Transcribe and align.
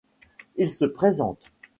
Il 0.55 0.71
se 0.71 0.85
présente. 0.85 1.37